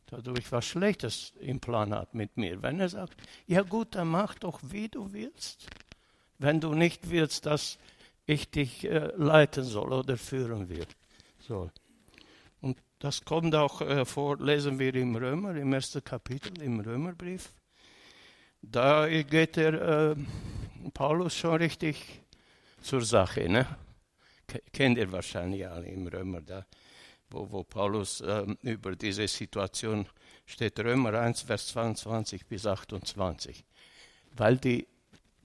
[0.08, 2.62] dadurch was Schlechtes im Plan hat mit mir.
[2.62, 5.68] Wenn er sagt, ja gut, dann mach doch, wie du willst.
[6.38, 7.78] Wenn du nicht willst, dass
[8.26, 10.88] ich dich äh, leiten soll oder führen will.
[11.40, 11.72] Soll.
[12.62, 17.52] Und das kommt auch äh, vor, lesen wir im Römer, im ersten Kapitel, im Römerbrief.
[18.62, 20.16] Da geht der äh,
[20.94, 22.22] Paulus schon richtig
[22.82, 23.50] zur Sache.
[23.50, 23.66] Ne?
[24.72, 26.66] Kennt ihr wahrscheinlich alle im Römer, da,
[27.30, 30.08] wo, wo Paulus äh, über diese Situation
[30.46, 33.64] steht, Römer 1, Vers 22 bis 28.
[34.36, 34.88] Weil die,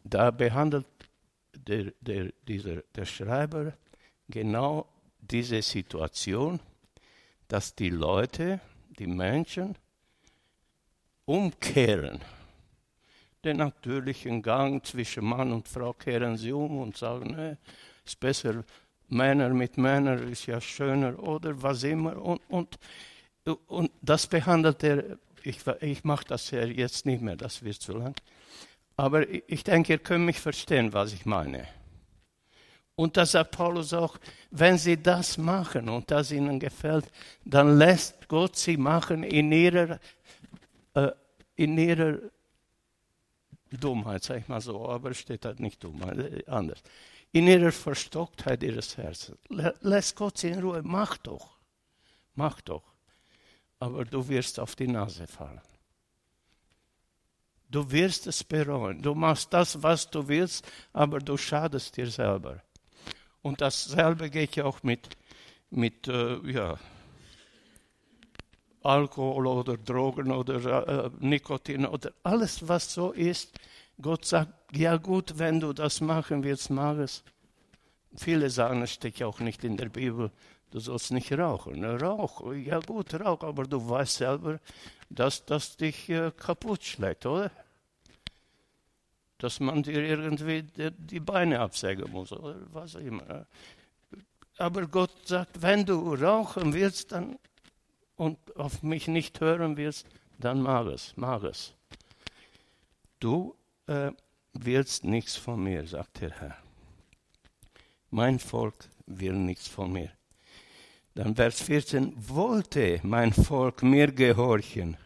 [0.02, 0.86] da behandelt
[1.54, 3.74] der, der, dieser, der Schreiber
[4.28, 4.88] genau
[5.20, 6.60] diese Situation,
[7.48, 8.60] dass die Leute,
[8.98, 9.76] die Menschen
[11.24, 12.20] umkehren
[13.44, 17.34] den natürlichen Gang zwischen Mann und Frau kehren sie um und sagen,
[18.04, 18.64] es ist besser,
[19.08, 22.16] Männer mit Männern ist ja schöner oder was immer.
[22.20, 22.78] Und, und,
[23.66, 27.96] und das behandelt er, ich, ich mache das ja jetzt nicht mehr, das wird zu
[27.96, 28.16] lang.
[28.96, 31.66] Aber ich denke, ihr könnt mich verstehen, was ich meine.
[32.96, 34.18] Und da sagt Paulus auch,
[34.50, 37.06] wenn sie das machen und das ihnen gefällt,
[37.44, 39.98] dann lässt Gott sie machen in ihrer,
[40.94, 41.10] äh,
[41.56, 42.18] in ihrer
[43.78, 46.82] Dummheit, sag ich mal so, aber steht halt nicht Dummheit, äh, anders.
[47.32, 49.38] In ihrer Verstocktheit ihres Herzens.
[49.80, 51.56] Lass Gott sie in Ruhe, mach doch,
[52.34, 52.84] mach doch.
[53.80, 55.60] Aber du wirst auf die Nase fallen.
[57.68, 59.02] Du wirst es bereuen.
[59.02, 62.62] Du machst das, was du willst, aber du schadest dir selber.
[63.42, 65.16] Und dasselbe geht ja auch mit,
[65.70, 66.78] mit äh, ja,
[68.84, 73.58] Alkohol oder Drogen oder äh, Nikotin oder alles, was so ist.
[74.00, 77.24] Gott sagt, ja gut, wenn du das machen willst, mach es.
[78.16, 80.30] Viele sagen, es steht ja auch nicht in der Bibel,
[80.70, 81.84] du sollst nicht rauchen.
[81.84, 84.60] Rauch, ja gut, rauch, aber du weißt selber,
[85.08, 87.50] dass das dich äh, kaputt schlägt, oder?
[89.38, 93.46] Dass man dir irgendwie die, Beine absägen muss oder was immer.
[94.58, 97.38] Aber Gott sagt, wenn du rauchen willst, dann
[98.16, 100.06] und auf mich nicht hören willst,
[100.38, 101.74] dann mach es, mach es.
[103.20, 104.12] Du äh,
[104.52, 106.56] willst nichts von mir, sagt der Herr.
[108.10, 110.10] Mein Volk will nichts von mir.
[111.14, 114.96] Dann Vers 14, wollte mein Volk mir gehorchen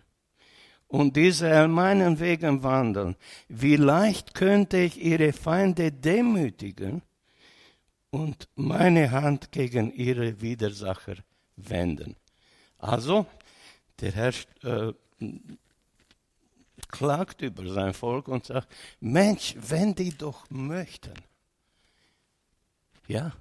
[0.86, 3.16] und diese meinen Wegen wandeln,
[3.48, 7.02] wie leicht könnte ich ihre Feinde demütigen
[8.10, 11.16] und meine Hand gegen ihre Widersacher
[11.56, 12.16] wenden.
[12.78, 13.26] Also,
[14.00, 14.92] der Herr äh,
[16.88, 18.68] klagt über sein Volk und sagt,
[19.00, 21.14] Mensch, wenn die doch möchten,
[23.06, 23.32] ja,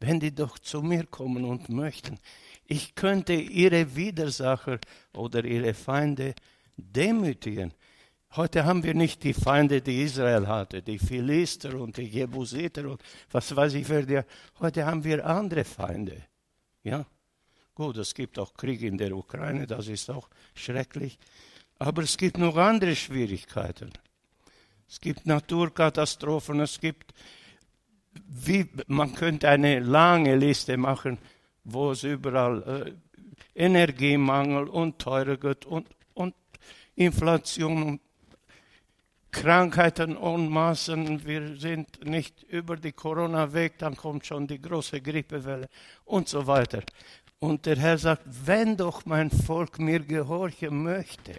[0.00, 2.18] wenn die doch zu mir kommen und möchten,
[2.64, 4.78] ich könnte ihre Widersacher
[5.12, 6.34] oder ihre Feinde
[6.76, 7.72] demütigen.
[8.34, 13.02] Heute haben wir nicht die Feinde, die Israel hatte, die Philister und die Jebusiter und
[13.30, 14.02] was weiß ich wer.
[14.02, 14.20] Die,
[14.60, 16.22] heute haben wir andere Feinde.
[16.82, 17.06] Ja,
[17.76, 21.18] Gut, es gibt auch Krieg in der Ukraine, das ist auch schrecklich.
[21.78, 23.92] Aber es gibt noch andere Schwierigkeiten.
[24.88, 27.12] Es gibt Naturkatastrophen, es gibt,
[28.28, 31.18] wie, man könnte eine lange Liste machen,
[31.64, 32.96] wo es überall
[33.54, 36.34] äh, Energiemangel und teurer wird und, und
[36.94, 38.00] Inflation und
[39.30, 41.26] Krankheiten und Maßen.
[41.26, 45.68] Wir sind nicht über die Corona weg, dann kommt schon die große Grippewelle
[46.06, 46.82] und so weiter.
[47.38, 51.38] Und der Herr sagt, wenn doch mein Volk mir gehorchen möchte,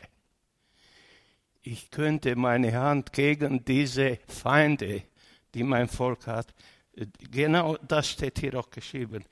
[1.61, 5.03] ich könnte meine Hand gegen diese Feinde,
[5.53, 6.53] die mein Volk hat,
[7.31, 9.23] Genau das steht hier auch geschrieben.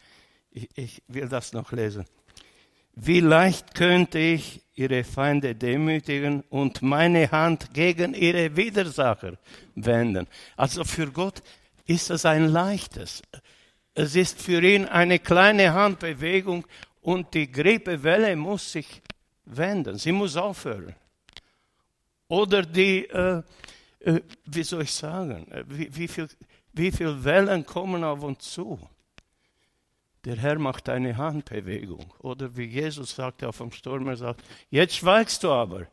[0.51, 2.05] Ich, ich will das noch lesen.
[2.93, 9.37] Wie leicht könnte ich ihre Feinde demütigen und meine Hand gegen ihre Widersacher
[9.75, 10.27] wenden.
[10.55, 11.41] Also für Gott
[11.85, 13.21] ist es ein leichtes.
[13.95, 16.65] Es ist für ihn eine kleine Handbewegung
[17.01, 19.01] und die Grippewelle muss sich
[19.45, 19.97] wenden.
[19.97, 20.95] Sie muss aufhören.
[22.27, 23.41] Oder die, äh,
[23.99, 26.29] äh, wie soll ich sagen, äh, wie, wie viele
[26.77, 28.77] wie viel Wellen kommen auf uns zu?
[30.25, 32.13] Der Herr macht eine Handbewegung.
[32.19, 35.87] Oder wie Jesus sagte auf dem Sturm, er sagt, jetzt schweigst du aber.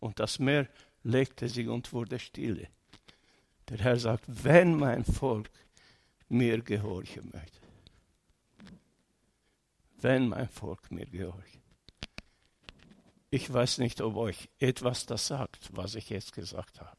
[0.00, 0.68] Und das Meer
[1.04, 2.68] legte sich und wurde stille.
[3.70, 5.48] Der Herr sagt, wenn mein Volk
[6.28, 7.60] mir gehorchen möchte.
[9.98, 11.60] Wenn mein Volk mir gehorcht.
[13.30, 16.96] Ich weiß nicht, ob euch etwas das sagt, was ich jetzt gesagt habe.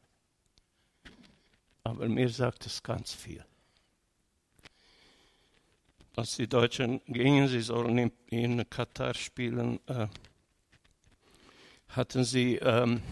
[1.84, 3.44] Aber mir sagt es ganz viel
[6.16, 10.06] als die Deutschen gingen, sie sollen in, Katar spielen, äh,
[11.88, 13.02] hatten sie ähm,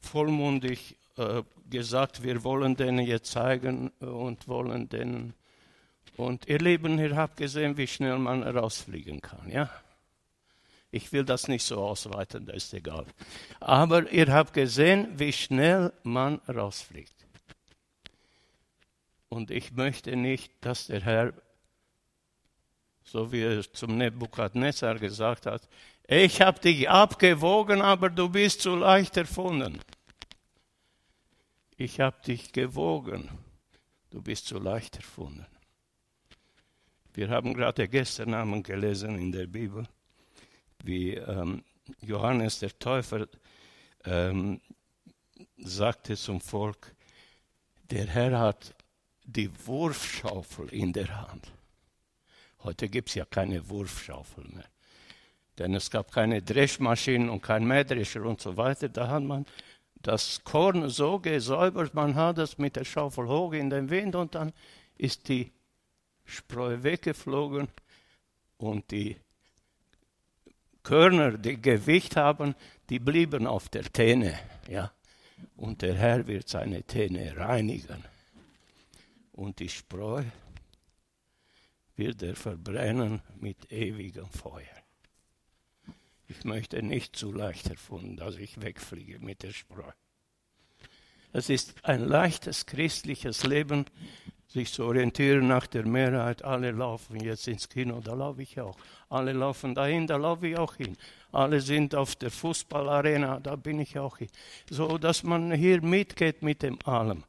[0.00, 5.34] vollmundig äh, gesagt, wir wollen denen jetzt zeigen und wollen denen.
[6.16, 9.70] Und ihr Lieben, ihr habt gesehen, wie schnell man rausfliegen kann, ja?
[10.90, 13.06] Ich will das nicht so ausweiten, das ist egal.
[13.58, 17.14] Aber ihr habt gesehen, wie schnell man rausfliegt.
[19.28, 21.32] Und ich möchte nicht, dass der Herr
[23.04, 25.68] so wie er zum Nebukadnezar gesagt hat,
[26.06, 29.80] ich habe dich abgewogen, aber du bist zu leicht erfunden.
[31.76, 33.28] Ich habe dich gewogen,
[34.10, 35.46] du bist zu leicht erfunden.
[37.14, 39.84] Wir haben gerade gestern Abend gelesen in der Bibel,
[40.84, 41.64] wie ähm,
[42.00, 43.26] Johannes der Täufer
[44.04, 44.60] ähm,
[45.56, 46.94] sagte zum Volk,
[47.90, 48.72] der Herr hat
[49.24, 51.50] die Wurfschaufel in der Hand.
[52.62, 54.68] Heute gibt es ja keine Wurfschaufel mehr.
[55.58, 58.88] Denn es gab keine Dreschmaschinen und kein Mähdrescher und so weiter.
[58.88, 59.46] Da hat man
[60.06, 64.34] das Korn so gesäubert, man hat es mit der Schaufel hoch in den Wind und
[64.34, 64.52] dann
[64.96, 65.50] ist die
[66.24, 67.68] Spreu weggeflogen
[68.58, 69.16] und die
[70.82, 72.54] Körner, die Gewicht haben,
[72.90, 74.38] die blieben auf der Täne.
[74.68, 74.92] Ja?
[75.56, 78.04] Und der Herr wird seine Täne reinigen.
[79.32, 80.22] Und die Spreu
[81.96, 84.83] wird er verbrennen mit ewigem Feuer.
[86.38, 89.90] Ich möchte nicht zu leicht erfunden, dass ich wegfliege mit der Spreu.
[91.32, 93.86] Es ist ein leichtes christliches Leben,
[94.46, 96.44] sich zu orientieren nach der Mehrheit.
[96.44, 98.76] Alle laufen jetzt ins Kino, da laufe ich auch.
[99.08, 100.96] Alle laufen dahin, da laufe ich auch hin.
[101.32, 104.28] Alle sind auf der Fußballarena, da bin ich auch hin.
[104.70, 107.24] So, dass man hier mitgeht mit dem allem.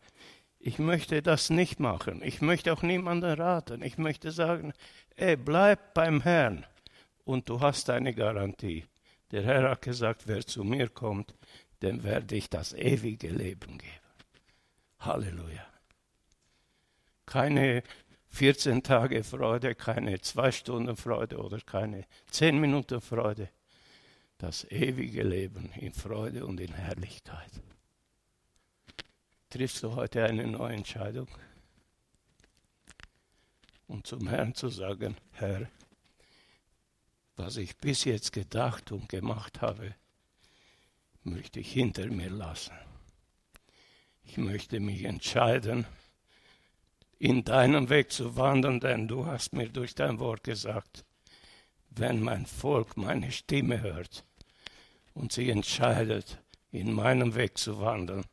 [0.59, 2.21] Ich möchte das nicht machen.
[2.23, 3.81] Ich möchte auch niemanden raten.
[3.81, 4.73] Ich möchte sagen,
[5.15, 6.65] ey, bleib beim Herrn
[7.23, 8.85] und du hast eine Garantie.
[9.35, 11.35] Der Herr hat gesagt, wer zu mir kommt,
[11.81, 14.13] dem werde ich das ewige Leben geben.
[14.99, 15.67] Halleluja.
[17.25, 17.83] Keine
[18.29, 23.49] 14 Tage Freude, keine zwei Stunden Freude oder keine 10 Minuten Freude.
[24.37, 27.51] Das ewige Leben in Freude und in Herrlichkeit
[29.49, 31.27] triffst du heute eine neue Entscheidung.
[33.87, 35.67] Und zum Herrn zu sagen, Herr,
[37.45, 39.93] was ich bis jetzt gedacht und gemacht habe,
[41.21, 42.73] möchte ich hinter mir lassen.
[44.23, 45.85] Ich möchte mich entscheiden,
[47.19, 51.05] in deinem Weg zu wandern, denn du hast mir durch dein Wort gesagt,
[51.91, 54.25] wenn mein Volk meine Stimme hört
[55.13, 58.25] und sie entscheidet, in meinem Weg zu wandern,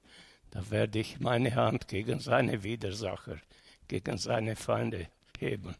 [0.52, 3.36] da werde ich meine Hand gegen seine Widersacher,
[3.88, 5.76] gegen seine Feinde heben.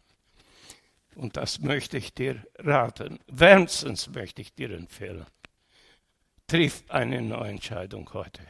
[1.15, 3.19] Und das möchte ich dir raten.
[3.27, 5.27] Wärmstens möchte ich dir empfehlen.
[6.47, 8.43] Triff eine neue Entscheidung heute.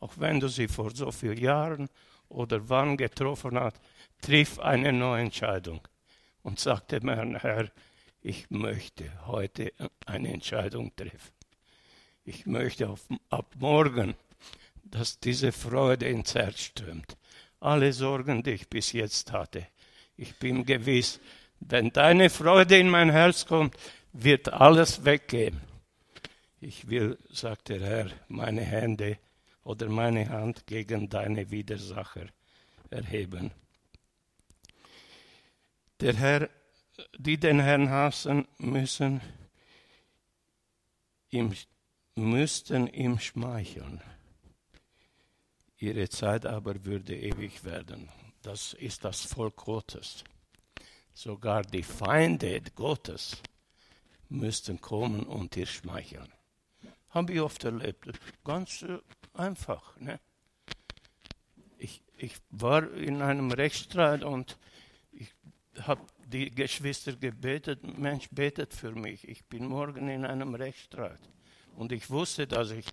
[0.00, 1.88] Auch wenn du sie vor so vielen Jahren
[2.28, 3.80] oder wann getroffen hast,
[4.20, 5.80] triff eine neue Entscheidung.
[6.42, 7.70] Und sag dem Herrn, Herr,
[8.20, 9.72] ich möchte heute
[10.06, 11.32] eine Entscheidung treffen.
[12.24, 14.14] Ich möchte auf, ab morgen
[14.94, 17.16] dass diese Freude ins Herz strömt.
[17.60, 19.66] Alle Sorgen, die ich bis jetzt hatte.
[20.16, 21.20] Ich bin gewiss,
[21.68, 23.76] wenn deine Freude in mein Herz kommt,
[24.12, 25.60] wird alles weggehen.
[26.60, 29.18] Ich will, sagt der Herr, meine Hände
[29.62, 32.26] oder meine Hand gegen deine Widersacher
[32.90, 33.50] erheben.
[36.00, 36.48] Der Herr,
[37.18, 39.20] die den Herrn hassen, müssen
[41.30, 41.54] ihm,
[42.14, 44.00] müssten ihm schmeicheln.
[45.78, 48.08] Ihre Zeit aber würde ewig werden.
[48.42, 50.24] das ist das Volk Gottes.
[51.14, 53.40] Sogar die Feinde Gottes
[54.28, 56.32] müssten kommen und dir schmeicheln.
[57.10, 58.10] Habe ich oft erlebt.
[58.44, 58.98] Ganz äh,
[59.32, 59.96] einfach.
[60.00, 60.18] Ne?
[61.78, 64.58] Ich, ich war in einem Rechtsstreit und
[65.12, 65.32] ich
[65.82, 69.28] habe die Geschwister gebetet, Mensch, betet für mich.
[69.28, 71.20] Ich bin morgen in einem Rechtsstreit.
[71.76, 72.86] Und ich wusste, dass ich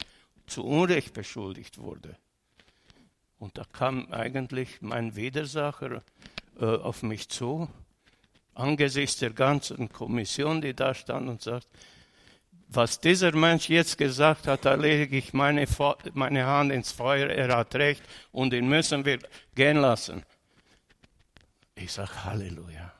[0.45, 2.17] zu Unrecht beschuldigt wurde.
[3.39, 6.03] Und da kam eigentlich mein Widersacher
[6.59, 7.67] äh, auf mich zu,
[8.53, 11.67] angesichts der ganzen Kommission, die da stand und sagt,
[12.73, 15.67] was dieser Mensch jetzt gesagt hat, da lege ich meine,
[16.13, 19.19] meine Hand ins Feuer, er hat recht und ihn müssen wir
[19.53, 20.23] gehen lassen.
[21.75, 22.93] Ich sage Halleluja.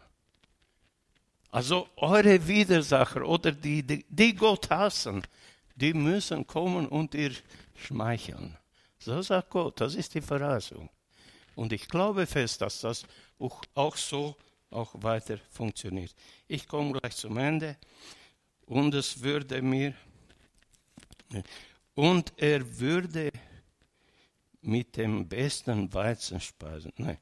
[1.52, 5.22] Also eure Widersacher oder die, die, die Gott hassen,
[5.76, 7.32] die müssen kommen und ihr
[7.76, 8.58] schmeicheln.
[9.00, 10.90] So sagt Gott, das ist die Verheißung.
[11.56, 13.04] Und ich glaube fest, dass das
[13.40, 14.36] auch, auch so
[14.72, 16.14] auch weiter funktioniert.
[16.48, 17.78] Ich komme gleich zum Ende.
[18.66, 19.94] Und es würde mir,
[21.94, 23.32] und er würde
[24.62, 26.94] mit dem besten Weizen speisen.
[26.98, 27.18] Nein.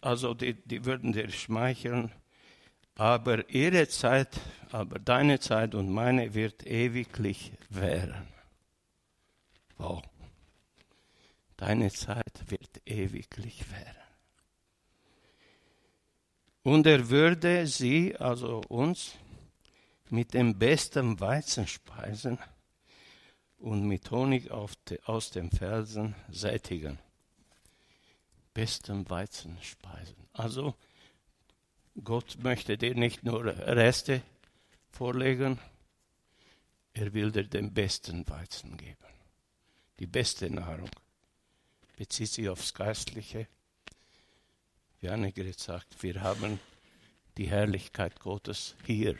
[0.00, 2.12] Also die, die würden dir schmeicheln
[2.94, 4.40] aber ihre Zeit,
[4.70, 8.28] aber deine Zeit und meine wird ewiglich währen.
[9.78, 10.02] Wow.
[11.56, 14.01] Deine Zeit wird ewiglich währen.
[16.62, 19.14] Und er würde sie, also uns,
[20.10, 22.38] mit dem besten Weizen speisen
[23.58, 24.50] und mit Honig
[24.88, 26.98] de, aus dem Felsen sättigen.
[28.54, 30.28] Besten Weizen speisen.
[30.32, 30.74] Also
[32.04, 34.22] Gott möchte dir nicht nur Reste
[34.90, 35.58] vorlegen,
[36.94, 38.96] er will dir den besten Weizen geben.
[39.98, 40.90] Die beste Nahrung
[41.96, 43.46] bezieht sich aufs Geistliche.
[45.02, 46.60] Wie Annegret sagt, wir haben
[47.36, 49.16] die Herrlichkeit Gottes hier.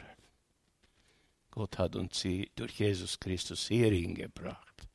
[1.50, 4.86] Gott hat uns sie durch Jesus Christus hierhin gebracht.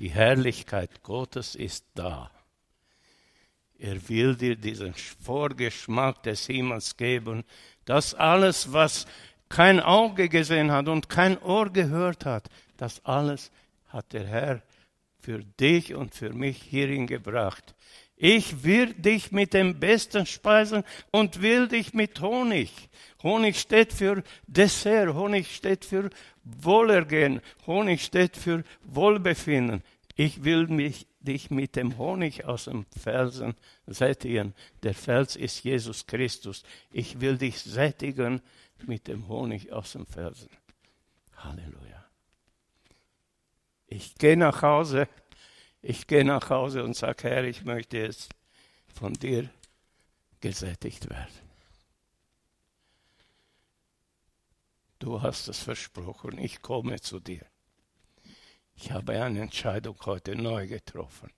[0.00, 2.28] Die Herrlichkeit Gottes ist da.
[3.78, 7.44] Er will dir diesen Vorgeschmack des Himmels geben,
[7.84, 9.06] dass alles, was
[9.48, 13.52] kein Auge gesehen hat und kein Ohr gehört hat, das alles
[13.86, 14.62] hat der Herr
[15.20, 17.76] für dich und für mich hierhin gebracht.
[18.26, 22.72] Ich will dich mit dem Besten speisen und will dich mit Honig.
[23.22, 26.08] Honig steht für Dessert, Honig steht für
[26.42, 29.82] Wohlergehen, Honig steht für Wohlbefinden.
[30.16, 33.56] Ich will mich, dich mit dem Honig aus dem Felsen
[33.86, 34.54] sättigen.
[34.82, 36.62] Der Fels ist Jesus Christus.
[36.90, 38.40] Ich will dich sättigen
[38.86, 40.48] mit dem Honig aus dem Felsen.
[41.36, 42.06] Halleluja.
[43.86, 45.08] Ich gehe nach Hause.
[45.86, 48.30] Ich gehe nach Hause und sage, Herr, ich möchte jetzt
[48.94, 49.50] von dir
[50.40, 51.34] gesättigt werden.
[54.98, 57.44] Du hast es versprochen, ich komme zu dir.
[58.76, 61.30] Ich habe eine Entscheidung heute neu getroffen.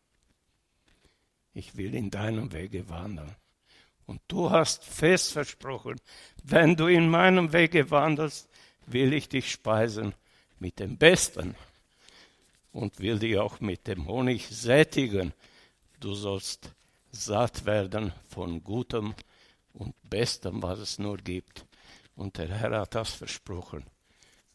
[1.53, 3.34] Ich will in deinem Wege wandern.
[4.07, 6.01] Und du hast fest versprochen,
[6.44, 8.49] wenn du in meinem Wege wandelst,
[8.86, 10.14] will ich dich speisen
[10.61, 11.57] mit dem Besten
[12.76, 15.32] und will dich auch mit dem Honig sättigen.
[15.98, 16.74] Du sollst
[17.10, 19.14] satt werden von Gutem
[19.72, 21.64] und Bestem, was es nur gibt.
[22.16, 23.84] Und der Herr hat das versprochen.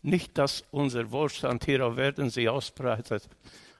[0.03, 3.28] Nicht, dass unser Wohlstand hier auf Erden sich ausbreitet,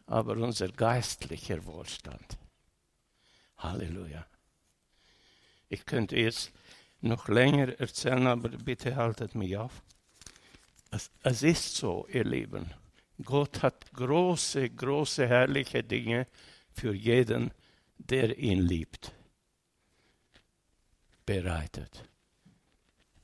[0.08, 2.40] aber unser geistlicher Wohlstand.
[3.58, 4.26] Halleluja.
[5.70, 6.52] Ich könnte jetzt
[7.00, 9.84] noch länger erzählen, aber bitte haltet mich auf.
[10.90, 12.81] Es, es ist so, ihr Lieben.
[13.24, 16.28] Gott hat große, große, herrliche Dinge
[16.72, 17.52] für jeden,
[17.98, 19.14] der ihn liebt,
[21.26, 22.10] bereitet.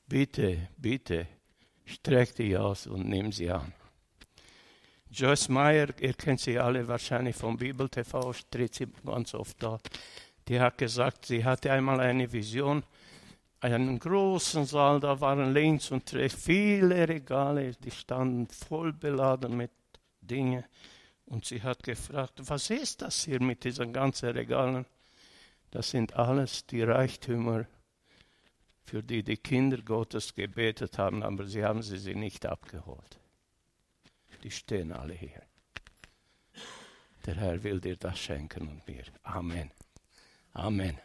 [0.06, 1.26] Bitte, bitte,
[1.88, 3.72] Streck dich aus und nimm sie an.
[5.10, 9.78] Joyce Meyer, ihr kennt sie alle wahrscheinlich vom Bibel TV, tritt sie ganz oft da.
[10.46, 12.82] Die hat gesagt, sie hatte einmal eine Vision,
[13.60, 19.70] einen großen Saal, da waren links und rechts viele Regale, die standen voll beladen mit
[20.28, 20.64] Dingen.
[21.26, 24.86] Und sie hat gefragt, was ist das hier mit diesen ganzen Regalen?
[25.70, 27.66] Das sind alles die Reichtümer
[28.88, 33.18] für die die Kinder Gottes gebetet haben, aber sie haben sie, sie nicht abgeholt.
[34.42, 35.42] Die stehen alle hier.
[37.26, 39.04] Der Herr will dir das schenken und mir.
[39.24, 39.70] Amen.
[40.54, 40.98] Amen.